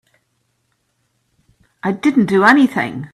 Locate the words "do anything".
2.25-3.07